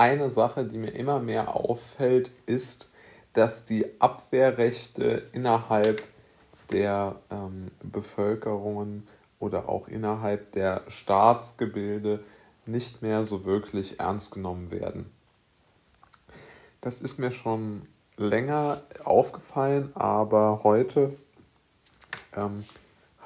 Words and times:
eine 0.00 0.30
Sache, 0.30 0.64
die 0.64 0.78
mir 0.78 0.92
immer 0.92 1.20
mehr 1.20 1.54
auffällt, 1.54 2.32
ist, 2.46 2.88
dass 3.34 3.66
die 3.66 4.00
Abwehrrechte 4.00 5.24
innerhalb 5.32 6.02
der 6.70 7.16
ähm, 7.30 7.70
Bevölkerungen 7.82 9.06
oder 9.38 9.68
auch 9.68 9.88
innerhalb 9.88 10.52
der 10.52 10.84
Staatsgebilde 10.88 12.24
nicht 12.64 13.02
mehr 13.02 13.24
so 13.24 13.44
wirklich 13.44 14.00
ernst 14.00 14.32
genommen 14.32 14.70
werden. 14.70 15.10
Das 16.80 17.02
ist 17.02 17.18
mir 17.18 17.30
schon 17.30 17.86
länger 18.16 18.80
aufgefallen, 19.04 19.92
aber 19.94 20.60
heute 20.64 21.14
ähm, 22.34 22.64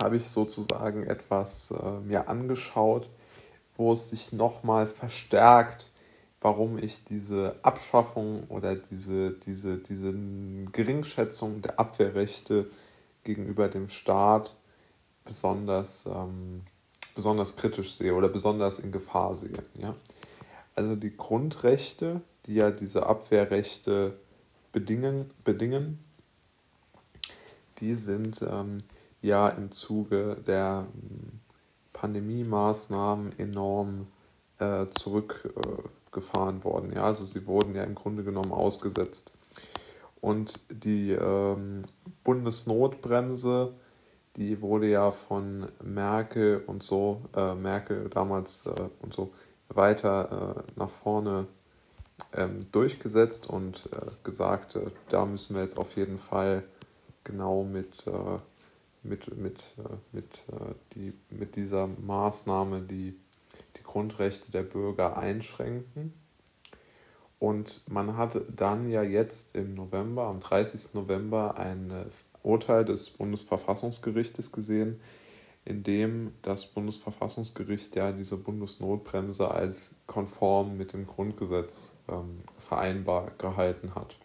habe 0.02 0.16
ich 0.16 0.28
sozusagen 0.28 1.06
etwas 1.06 1.70
äh, 1.70 2.00
mir 2.04 2.28
angeschaut, 2.28 3.08
wo 3.76 3.92
es 3.92 4.10
sich 4.10 4.32
nochmal 4.32 4.88
verstärkt, 4.88 5.92
warum 6.44 6.76
ich 6.76 7.04
diese 7.04 7.56
Abschaffung 7.62 8.44
oder 8.50 8.76
diese, 8.76 9.32
diese, 9.32 9.78
diese 9.78 10.12
Geringschätzung 10.72 11.62
der 11.62 11.80
Abwehrrechte 11.80 12.70
gegenüber 13.22 13.68
dem 13.68 13.88
Staat 13.88 14.54
besonders, 15.24 16.04
ähm, 16.04 16.60
besonders 17.14 17.56
kritisch 17.56 17.94
sehe 17.94 18.14
oder 18.14 18.28
besonders 18.28 18.78
in 18.78 18.92
Gefahr 18.92 19.32
sehe. 19.32 19.62
Ja? 19.78 19.94
Also 20.74 20.96
die 20.96 21.16
Grundrechte, 21.16 22.20
die 22.44 22.56
ja 22.56 22.70
diese 22.70 23.06
Abwehrrechte 23.06 24.18
bedingen, 24.70 25.30
bedingen 25.44 25.98
die 27.78 27.94
sind 27.94 28.42
ähm, 28.42 28.78
ja 29.22 29.48
im 29.48 29.70
Zuge 29.70 30.36
der 30.46 30.86
ähm, 30.92 31.32
Pandemie-Maßnahmen 31.94 33.38
enorm 33.38 34.08
äh, 34.58 34.86
zurückgefahren 34.86 36.60
äh, 36.60 36.64
worden. 36.64 36.92
Ja? 36.94 37.04
Also 37.04 37.24
sie 37.24 37.46
wurden 37.46 37.74
ja 37.74 37.84
im 37.84 37.94
Grunde 37.94 38.24
genommen 38.24 38.52
ausgesetzt. 38.52 39.32
Und 40.20 40.60
die 40.70 41.10
ähm, 41.10 41.82
Bundesnotbremse, 42.22 43.74
die 44.36 44.62
wurde 44.62 44.88
ja 44.88 45.10
von 45.10 45.68
Merkel 45.82 46.62
und 46.66 46.82
so, 46.82 47.20
äh, 47.36 47.54
Merkel 47.54 48.08
damals 48.08 48.64
äh, 48.66 48.88
und 49.02 49.12
so 49.12 49.32
weiter 49.68 50.56
äh, 50.56 50.78
nach 50.78 50.88
vorne 50.88 51.46
ähm, 52.32 52.60
durchgesetzt 52.72 53.50
und 53.50 53.88
äh, 53.92 54.06
gesagt, 54.22 54.78
da 55.08 55.26
müssen 55.26 55.56
wir 55.56 55.62
jetzt 55.62 55.78
auf 55.78 55.94
jeden 55.96 56.18
Fall 56.18 56.62
genau 57.22 57.64
mit, 57.64 58.04
mit, 59.02 59.36
mit, 59.36 59.74
mit, 60.12 60.44
die, 60.94 61.14
mit 61.30 61.56
dieser 61.56 61.86
Maßnahme 61.86 62.82
die, 62.82 63.18
die 63.76 63.82
Grundrechte 63.82 64.50
der 64.50 64.62
Bürger 64.62 65.16
einschränken. 65.16 66.12
Und 67.38 67.82
man 67.90 68.16
hat 68.16 68.40
dann 68.54 68.88
ja 68.88 69.02
jetzt 69.02 69.54
im 69.54 69.74
November, 69.74 70.24
am 70.26 70.40
30. 70.40 70.94
November, 70.94 71.58
ein 71.58 71.90
äh, 71.90 72.06
Urteil 72.42 72.84
des 72.84 73.10
Bundesverfassungsgerichtes 73.10 74.52
gesehen, 74.52 75.00
in 75.64 75.82
dem 75.82 76.32
das 76.42 76.66
Bundesverfassungsgericht 76.66 77.96
ja 77.96 78.12
diese 78.12 78.36
Bundesnotbremse 78.36 79.50
als 79.50 79.94
konform 80.06 80.76
mit 80.76 80.92
dem 80.92 81.06
Grundgesetz 81.06 81.92
ähm, 82.08 82.42
vereinbar 82.58 83.32
gehalten 83.38 83.94
hat. 83.94 84.18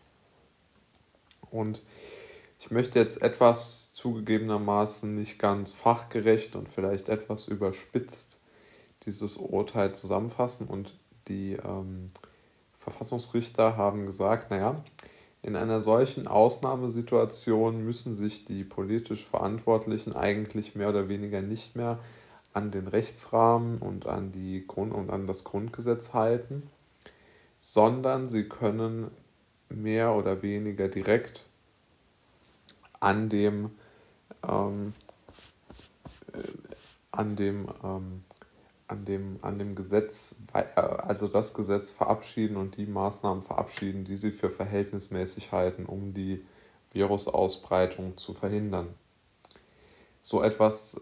Und 1.50 1.81
ich 2.59 2.72
möchte 2.72 3.00
jetzt 3.00 3.22
etwas 3.22 3.94
zugegebenermaßen 3.94 5.16
nicht 5.16 5.39
ganz 5.39 5.72
fachgerecht 5.72 6.56
und 6.56 6.67
vielleicht 6.67 7.08
etwas 7.08 7.47
überspitzt 7.47 8.39
dieses 9.10 9.38
Urteil 9.38 9.94
zusammenfassen 9.94 10.68
und 10.68 10.94
die 11.28 11.54
ähm, 11.54 12.12
Verfassungsrichter 12.78 13.76
haben 13.76 14.06
gesagt, 14.06 14.52
naja, 14.52 14.76
in 15.42 15.56
einer 15.56 15.80
solchen 15.80 16.28
Ausnahmesituation 16.28 17.84
müssen 17.84 18.14
sich 18.14 18.46
die 18.46 18.64
politisch 18.64 19.25
Verantwortlichen 19.25 20.16
eigentlich 20.16 20.75
mehr 20.75 20.90
oder 20.90 21.09
weniger 21.09 21.42
nicht 21.42 21.75
mehr 21.75 21.98
an 22.53 22.72
den 22.72 22.88
Rechtsrahmen 22.88 23.80
und 23.80 24.06
an, 24.06 24.31
die 24.31 24.66
Grund 24.68 24.94
und 24.94 25.09
an 25.09 25.28
das 25.28 25.44
Grundgesetz 25.44 26.14
halten, 26.14 26.69
sondern 27.58 28.28
sie 28.30 28.48
können 28.48 29.12
mehr 29.69 30.14
oder 30.14 30.42
weniger 30.42 30.88
direkt 30.88 31.46
an 33.00 33.30
dem, 33.30 33.72
ähm, 34.48 34.94
äh, 36.34 36.40
an 37.12 37.36
dem, 37.36 37.68
ähm, 37.84 38.22
an 38.89 39.05
dem, 39.05 39.38
an 39.41 39.59
dem 39.59 39.75
Gesetz, 39.75 40.35
äh, 40.53 40.63
also 40.79 41.27
das 41.27 41.53
Gesetz 41.53 41.91
verabschieden 41.91 42.57
und 42.57 42.75
die 42.75 42.88
Maßnahmen 42.88 43.44
verabschieden, 43.44 44.03
die 44.03 44.16
sie 44.17 44.31
für 44.31 44.50
verhältnismäßig 44.50 45.51
halten, 45.51 45.85
um 45.85 46.13
die 46.13 46.44
Virusausbreitung 46.91 48.17
zu 48.17 48.33
verhindern. 48.33 48.89
So 50.22 50.41
etwas 50.41 51.00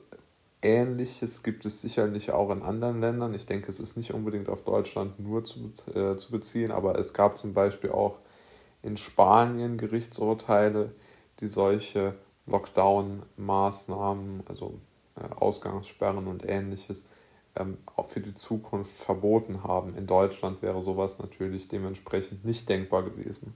Ähnliches 0.61 1.43
gibt 1.43 1.65
es 1.65 1.81
sicherlich 1.81 2.31
auch 2.31 2.49
in 2.51 2.61
anderen 2.61 2.99
Ländern. 2.99 3.33
Ich 3.33 3.45
denke, 3.45 3.69
es 3.69 3.79
ist 3.79 3.95
nicht 3.95 4.13
unbedingt 4.13 4.49
auf 4.49 4.63
Deutschland 4.63 5.17
nur 5.19 5.45
zu, 5.45 5.71
äh, 5.95 6.17
zu 6.17 6.31
beziehen, 6.31 6.71
aber 6.71 6.99
es 6.99 7.13
gab 7.13 7.37
zum 7.37 7.53
Beispiel 7.53 7.91
auch 7.91 8.19
in 8.83 8.97
Spanien 8.97 9.77
Gerichtsurteile, 9.77 10.91
die 11.39 11.47
solche 11.47 12.15
Lockdown-Maßnahmen, 12.47 14.43
also 14.45 14.79
äh, 15.15 15.33
Ausgangssperren 15.35 16.27
und 16.27 16.43
ähnliches, 16.45 17.05
ähm, 17.59 17.77
auch 17.95 18.05
für 18.05 18.19
die 18.19 18.33
Zukunft 18.33 18.95
verboten 18.95 19.63
haben. 19.63 19.95
In 19.95 20.07
Deutschland 20.07 20.61
wäre 20.61 20.81
sowas 20.81 21.19
natürlich 21.19 21.67
dementsprechend 21.67 22.45
nicht 22.45 22.67
denkbar 22.69 23.03
gewesen. 23.03 23.53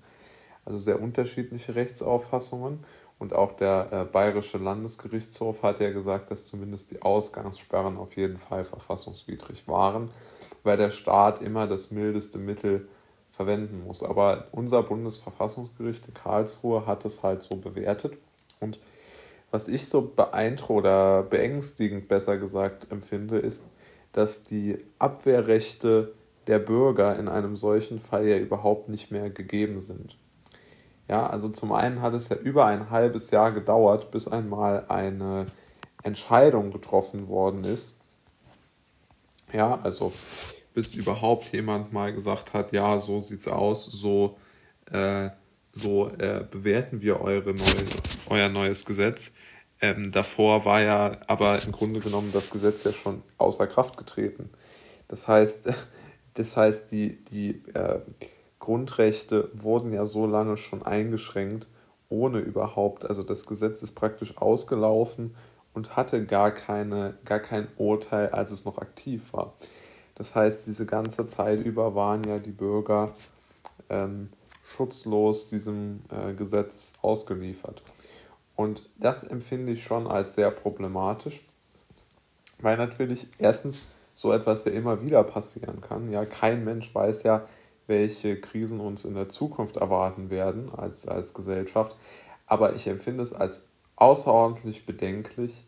Also 0.66 0.78
sehr 0.78 1.02
unterschiedliche 1.02 1.76
Rechtsauffassungen 1.76 2.80
und 3.22 3.34
auch 3.34 3.52
der 3.52 3.88
äh, 3.92 4.06
Bayerische 4.06 4.58
Landesgerichtshof 4.58 5.64
hat 5.64 5.80
ja 5.80 5.92
gesagt, 5.92 6.32
dass 6.32 6.46
zumindest 6.46 6.92
die 6.92 7.02
Ausgangssperren 7.02 7.98
auf 7.98 8.16
jeden 8.16 8.38
Fall 8.38 8.64
verfassungswidrig 8.64 9.68
waren, 9.68 10.10
weil 10.64 10.78
der 10.78 10.90
Staat 10.90 11.42
immer 11.42 11.68
das 11.68 11.92
mildeste 11.92 12.40
Mittel 12.40 12.88
verwenden 13.30 13.84
muss. 13.86 14.04
Aber 14.04 14.48
unser 14.52 14.84
Bundesverfassungsgericht 14.84 16.08
in 16.08 16.14
Karlsruhe 16.14 16.86
hat 16.86 17.06
es 17.06 17.24
halt 17.24 17.42
so 17.42 17.58
bewertet. 17.58 18.18
Und 18.60 18.80
was 19.52 19.68
ich 19.68 19.88
so 19.88 20.14
beeindruckend 20.16 20.86
oder 20.86 21.24
beängstigend 21.24 22.08
besser 22.08 22.38
gesagt 22.38 22.92
empfinde, 22.92 23.38
ist, 23.38 23.64
dass 24.12 24.44
die 24.44 24.78
Abwehrrechte 25.00 26.14
der 26.48 26.60
Bürger 26.60 27.18
in 27.18 27.28
einem 27.28 27.56
solchen 27.56 28.00
Fall 28.00 28.28
ja 28.28 28.38
überhaupt 28.38 28.90
nicht 28.90 29.12
mehr 29.12 29.30
gegeben 29.30 29.80
sind. 29.80 30.18
Ja, 31.08 31.28
also 31.28 31.50
zum 31.50 31.72
einen 31.72 32.02
hat 32.02 32.14
es 32.14 32.30
ja 32.30 32.38
über 32.38 32.66
ein 32.66 32.90
halbes 32.90 33.32
Jahr 33.32 33.52
gedauert, 33.52 34.12
bis 34.12 34.28
einmal 34.28 34.86
eine 34.88 35.46
Entscheidung 36.04 36.72
getroffen 36.72 37.28
worden 37.28 37.64
ist. 37.64 38.00
Ja, 39.52 39.80
also 39.82 40.14
bis 40.74 40.96
überhaupt 40.96 41.52
jemand 41.52 41.92
mal 41.92 42.14
gesagt 42.14 42.54
hat, 42.54 42.72
ja, 42.72 42.98
so 42.98 43.20
sieht's 43.20 43.48
aus, 43.48 43.86
so, 43.86 44.38
äh, 44.92 45.30
so 45.74 46.08
äh, 46.10 46.46
bewerten 46.50 47.02
wir 47.02 47.20
eure 47.22 47.54
neue, 47.54 47.86
euer 48.30 48.50
neues 48.50 48.86
Gesetz. 48.86 49.32
Ähm, 49.82 50.12
davor 50.12 50.64
war 50.64 50.82
ja 50.82 51.18
aber 51.28 51.60
im 51.64 51.72
Grunde 51.72 52.00
genommen 52.00 52.32
das 52.32 52.52
Gesetz 52.52 52.84
ja 52.84 52.94
schon 52.94 53.24
außer 53.38 53.66
Kraft 53.66 53.98
getreten. 53.98 54.50
Das 55.08 55.28
heißt, 55.28 55.74
das 56.36 56.56
heißt 56.56 56.92
die, 56.92 57.24
die 57.26 57.64
äh, 57.74 58.00
Grundrechte 58.60 59.50
wurden 59.54 59.92
ja 59.92 60.06
so 60.06 60.28
lange 60.28 60.56
schon 60.56 60.84
eingeschränkt, 60.84 61.68
ohne 62.10 62.40
überhaupt, 62.40 63.06
also 63.06 63.24
das 63.24 63.48
Gesetz 63.48 63.82
ist 63.82 63.96
praktisch 63.96 64.38
ausgelaufen 64.38 65.36
und 65.74 65.96
hatte 65.96 66.26
gar, 66.26 66.52
keine, 66.52 67.16
gar 67.26 67.40
kein 67.40 67.68
Urteil, 67.78 68.30
als 68.30 68.52
es 68.52 68.66
noch 68.66 68.78
aktiv 68.78 69.34
war. 69.34 69.54
Das 70.16 70.36
heißt, 70.36 70.68
diese 70.68 70.86
ganze 70.86 71.26
Zeit 71.26 71.66
über 71.66 71.96
waren 71.96 72.24
ja 72.26 72.38
die 72.38 72.52
Bürger 72.52 73.16
ähm, 73.90 74.30
schutzlos 74.64 75.48
diesem 75.48 76.02
äh, 76.12 76.34
Gesetz 76.34 76.94
ausgeliefert. 77.02 77.82
Und 78.62 78.88
das 78.96 79.24
empfinde 79.24 79.72
ich 79.72 79.84
schon 79.84 80.06
als 80.06 80.36
sehr 80.36 80.52
problematisch, 80.52 81.42
weil 82.60 82.78
natürlich 82.78 83.28
erstens 83.40 83.82
so 84.14 84.32
etwas 84.32 84.66
ja 84.66 84.72
immer 84.72 85.02
wieder 85.02 85.24
passieren 85.24 85.82
kann. 85.82 86.12
Ja, 86.12 86.26
kein 86.26 86.64
Mensch 86.64 86.94
weiß 86.94 87.24
ja, 87.24 87.48
welche 87.88 88.40
Krisen 88.40 88.80
uns 88.80 89.04
in 89.04 89.16
der 89.16 89.30
Zukunft 89.30 89.78
erwarten 89.78 90.30
werden 90.30 90.70
als, 90.72 91.08
als 91.08 91.34
Gesellschaft. 91.34 91.98
Aber 92.46 92.76
ich 92.76 92.86
empfinde 92.86 93.24
es 93.24 93.34
als 93.34 93.66
außerordentlich 93.96 94.86
bedenklich, 94.86 95.66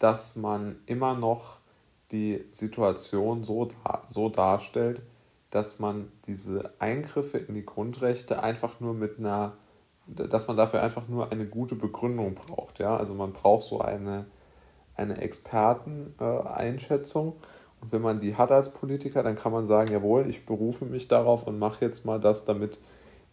dass 0.00 0.34
man 0.34 0.80
immer 0.86 1.14
noch 1.14 1.58
die 2.10 2.44
Situation 2.50 3.44
so, 3.44 3.68
so 4.08 4.28
darstellt, 4.30 5.00
dass 5.50 5.78
man 5.78 6.10
diese 6.26 6.72
Eingriffe 6.80 7.38
in 7.38 7.54
die 7.54 7.64
Grundrechte 7.64 8.42
einfach 8.42 8.80
nur 8.80 8.94
mit 8.94 9.20
einer, 9.20 9.52
dass 10.06 10.48
man 10.48 10.56
dafür 10.56 10.82
einfach 10.82 11.08
nur 11.08 11.30
eine 11.32 11.46
gute 11.46 11.74
Begründung 11.74 12.34
braucht. 12.34 12.78
Ja? 12.78 12.96
Also 12.96 13.14
man 13.14 13.32
braucht 13.32 13.66
so 13.66 13.80
eine, 13.80 14.26
eine 14.96 15.18
Experteneinschätzung 15.18 17.34
Und 17.80 17.92
wenn 17.92 18.02
man 18.02 18.20
die 18.20 18.36
hat 18.36 18.52
als 18.52 18.72
Politiker, 18.72 19.22
dann 19.22 19.36
kann 19.36 19.52
man 19.52 19.64
sagen, 19.64 19.92
jawohl, 19.92 20.28
ich 20.28 20.46
berufe 20.46 20.84
mich 20.84 21.08
darauf 21.08 21.46
und 21.46 21.58
mache 21.58 21.84
jetzt 21.84 22.04
mal 22.04 22.20
das, 22.20 22.44
damit 22.44 22.78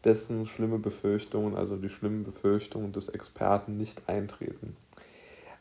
dessen 0.03 0.45
schlimme 0.45 0.79
Befürchtungen, 0.79 1.55
also 1.55 1.75
die 1.75 1.89
schlimmen 1.89 2.23
Befürchtungen 2.23 2.93
des 2.93 3.09
Experten 3.09 3.77
nicht 3.77 4.07
eintreten. 4.07 4.77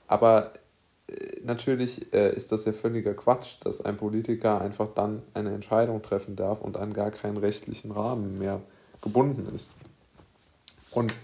Aber 0.06 0.52
äh, 1.08 1.40
natürlich 1.42 2.12
äh, 2.14 2.34
ist 2.34 2.52
das 2.52 2.64
ja 2.64 2.72
völliger 2.72 3.14
Quatsch, 3.14 3.56
dass 3.64 3.80
ein 3.80 3.96
Politiker 3.96 4.60
einfach 4.60 4.88
dann 4.94 5.22
eine 5.34 5.52
Entscheidung 5.52 6.02
treffen 6.02 6.36
darf 6.36 6.60
und 6.60 6.76
an 6.76 6.92
gar 6.92 7.10
keinen 7.10 7.36
rechtlichen 7.36 7.90
Rahmen 7.90 8.38
mehr 8.38 8.60
gebunden 9.02 9.52
ist. 9.54 9.74
Und 10.98 11.14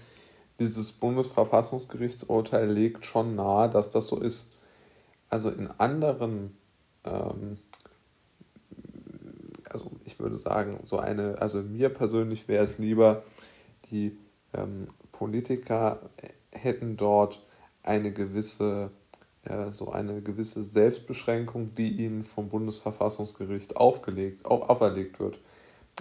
dieses 0.59 0.93
Bundesverfassungsgerichtsurteil 0.93 2.69
legt 2.69 3.05
schon 3.05 3.35
nahe, 3.35 3.69
dass 3.69 3.89
das 3.89 4.07
so 4.07 4.21
ist. 4.21 4.53
Also 5.29 5.49
in 5.49 5.67
anderen, 5.67 6.55
ähm, 7.03 7.57
also 9.69 9.91
ich 10.05 10.17
würde 10.17 10.37
sagen, 10.37 10.77
so 10.83 10.97
eine, 10.97 11.41
also 11.41 11.61
mir 11.61 11.89
persönlich 11.89 12.47
wäre 12.47 12.63
es 12.63 12.77
lieber, 12.77 13.23
die 13.91 14.17
ähm, 14.53 14.87
Politiker 15.11 15.99
hätten 16.51 16.95
dort 16.95 17.45
eine 17.83 18.13
gewisse, 18.13 18.91
ja, 19.45 19.71
so 19.71 19.91
eine 19.91 20.21
gewisse 20.21 20.63
Selbstbeschränkung, 20.63 21.75
die 21.75 21.97
ihnen 21.97 22.23
vom 22.23 22.47
Bundesverfassungsgericht 22.47 23.75
aufgelegt, 23.75 24.45
auf, 24.45 24.69
auferlegt 24.69 25.19
wird. 25.19 25.37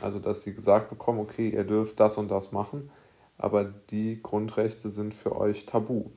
Also 0.01 0.21
dass 0.21 0.43
sie 0.43 0.55
gesagt 0.55 0.91
bekommen, 0.91 1.19
okay, 1.19 1.49
ihr 1.49 1.65
dürft 1.65 1.99
das 1.99 2.19
und 2.19 2.29
das 2.29 2.53
machen 2.53 2.89
aber 3.39 3.65
die 3.65 4.23
Grundrechte 4.23 4.89
sind 4.89 5.15
für 5.15 5.37
euch 5.37 5.67
tabu. 5.67 6.11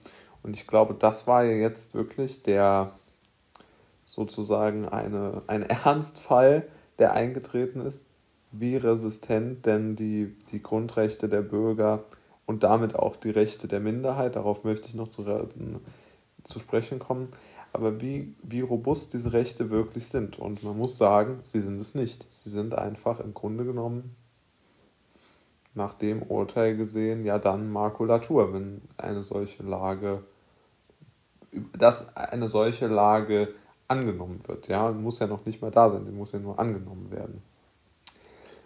Und 0.44 0.56
ich 0.56 0.68
glaube, 0.68 0.94
das 0.94 1.28
war 1.28 1.44
ja 1.44 1.54
jetzt 1.54 1.94
wirklich 1.96 2.44
der 2.44 2.92
sozusagen 4.06 4.88
eine, 4.88 5.44
ein 5.48 5.64
Ernstfall, 5.64 6.68
der 7.00 7.14
eingetreten 7.14 7.81
ist, 7.81 8.04
wie 8.52 8.75
resistent 8.75 9.66
denn 9.66 9.96
die, 9.96 10.36
die 10.52 10.64
Grundrechte 10.64 11.30
der 11.30 11.42
Bürger 11.42 12.04
und 12.46 12.64
damit 12.64 12.96
auch 12.96 13.16
die 13.16 13.30
Rechte 13.30 13.68
der 13.68 13.80
Minderheit, 13.80 14.36
darauf 14.36 14.64
möchte 14.64 14.88
ich 14.88 14.96
noch 14.96 15.10
zu, 15.10 15.25
zu 16.44 16.60
sprechen 16.60 16.98
kommen, 16.98 17.28
aber 17.74 18.02
wie, 18.02 18.34
wie 18.42 18.62
robust 18.62 19.14
diese 19.14 19.34
Rechte 19.34 19.69
wirklich 19.69 20.08
sind. 20.08 20.40
Und 20.40 20.64
man 20.64 20.78
muss 20.78 20.98
sagen, 20.98 21.40
sie 21.44 21.60
sind 21.60 21.80
es 21.80 21.94
nicht. 21.94 22.25
Sie 22.34 22.50
sind 22.50 22.74
einfach 22.74 23.19
im 23.19 23.34
Grunde 23.34 23.66
genommen 23.66 24.16
nach 25.77 25.94
dem 25.94 26.24
Urteil 26.24 26.75
gesehen 26.75 27.24
ja 27.24 27.39
dann 27.39 27.71
Makulatur, 27.71 28.53
wenn 28.53 28.81
eine 28.97 29.24
solche 29.24 29.63
Lage, 29.63 30.24
dass 31.77 32.15
eine 32.18 32.47
solche 32.47 32.88
Lage 32.88 33.50
angenommen 33.88 34.41
wird. 34.45 34.68
Ja, 34.68 34.91
muss 34.91 35.19
ja 35.19 35.27
noch 35.27 35.45
nicht 35.45 35.62
mal 35.62 35.71
da 35.71 35.88
sein, 35.88 36.06
die 36.06 36.12
muss 36.12 36.33
ja 36.33 36.39
nur 36.39 36.59
angenommen 36.59 37.09
werden. 37.12 37.41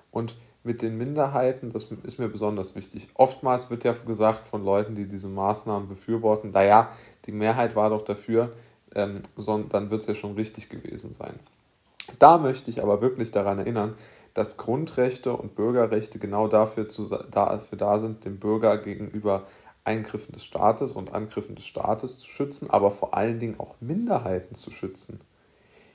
Und 0.09 0.35
mit 0.63 0.81
den 0.81 0.97
Minderheiten, 0.97 1.71
das 1.71 1.91
ist 2.03 2.19
mir 2.19 2.29
besonders 2.29 2.75
wichtig. 2.75 3.09
Oftmals 3.15 3.69
wird 3.69 3.83
ja 3.83 3.93
gesagt 3.93 4.47
von 4.47 4.63
Leuten, 4.63 4.95
die 4.95 5.07
diese 5.07 5.27
Maßnahmen 5.27 5.89
befürworten, 5.89 6.51
naja, 6.51 6.89
die 7.25 7.31
Mehrheit 7.31 7.75
war 7.75 7.89
doch 7.89 8.03
dafür, 8.03 8.51
ähm, 8.95 9.15
dann 9.69 9.89
wird 9.89 10.01
es 10.01 10.07
ja 10.07 10.15
schon 10.15 10.35
richtig 10.35 10.69
gewesen 10.69 11.13
sein. 11.13 11.39
Da 12.19 12.37
möchte 12.37 12.69
ich 12.69 12.81
aber 12.81 13.01
wirklich 13.01 13.31
daran 13.31 13.59
erinnern, 13.59 13.95
dass 14.33 14.57
Grundrechte 14.57 15.33
und 15.33 15.55
Bürgerrechte 15.55 16.19
genau 16.19 16.47
dafür, 16.47 16.87
zu, 16.89 17.07
dafür 17.07 17.77
da 17.77 17.99
sind, 17.99 18.25
dem 18.25 18.39
Bürger 18.39 18.77
gegenüber 18.77 19.45
Eingriffen 19.83 20.33
des 20.33 20.43
Staates 20.43 20.93
und 20.93 21.13
Angriffen 21.13 21.55
des 21.55 21.65
Staates 21.65 22.19
zu 22.19 22.29
schützen, 22.29 22.69
aber 22.69 22.91
vor 22.91 23.15
allen 23.15 23.39
Dingen 23.39 23.59
auch 23.59 23.75
Minderheiten 23.79 24.55
zu 24.55 24.71
schützen. 24.71 25.21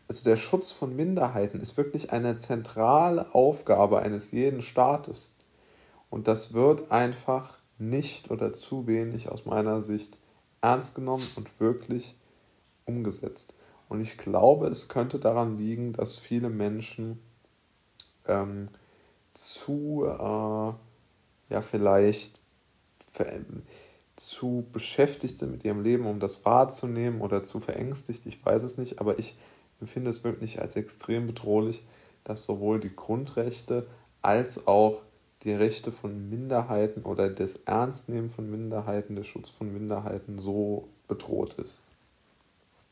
Also 0.08 0.24
der 0.28 0.36
Schutz 0.36 0.72
von 0.72 0.94
Minderheiten 0.94 1.60
ist 1.60 1.76
wirklich 1.76 2.12
eine 2.12 2.36
zentrale 2.36 3.34
Aufgabe 3.34 4.00
eines 4.00 4.30
jeden 4.30 4.62
Staates. 4.62 5.34
Und 6.10 6.28
das 6.28 6.54
wird 6.54 6.90
einfach 6.90 7.58
nicht 7.78 8.30
oder 8.30 8.52
zu 8.52 8.86
wenig 8.86 9.28
aus 9.28 9.44
meiner 9.46 9.80
Sicht 9.80 10.16
ernst 10.60 10.94
genommen 10.94 11.26
und 11.36 11.60
wirklich 11.60 12.16
umgesetzt. 12.84 13.54
Und 13.88 14.00
ich 14.00 14.16
glaube, 14.16 14.66
es 14.68 14.88
könnte 14.88 15.18
daran 15.18 15.58
liegen, 15.58 15.92
dass 15.92 16.18
viele 16.18 16.50
Menschen 16.50 17.20
ähm, 18.28 18.68
zu, 19.34 20.04
äh, 20.04 21.52
ja, 21.52 21.60
vielleicht 21.62 22.40
zu 24.16 24.66
beschäftigt 24.72 25.38
sind 25.38 25.52
mit 25.52 25.64
ihrem 25.64 25.82
Leben, 25.82 26.06
um 26.06 26.20
das 26.20 26.44
wahrzunehmen 26.44 27.20
oder 27.20 27.42
zu 27.42 27.60
verängstigt, 27.60 28.26
ich 28.26 28.44
weiß 28.44 28.62
es 28.62 28.76
nicht, 28.76 29.00
aber 29.00 29.18
ich 29.18 29.36
empfinde 29.80 30.10
es 30.10 30.24
wirklich 30.24 30.60
als 30.60 30.76
extrem 30.76 31.26
bedrohlich, 31.26 31.82
dass 32.24 32.44
sowohl 32.44 32.80
die 32.80 32.94
Grundrechte 32.94 33.86
als 34.22 34.66
auch 34.66 35.02
die 35.44 35.52
Rechte 35.52 35.92
von 35.92 36.28
Minderheiten 36.28 37.02
oder 37.02 37.30
das 37.30 37.56
Ernstnehmen 37.66 38.30
von 38.30 38.50
Minderheiten, 38.50 39.14
der 39.14 39.22
Schutz 39.22 39.48
von 39.48 39.72
Minderheiten 39.72 40.38
so 40.38 40.88
bedroht 41.08 41.54
ist. 41.54 41.82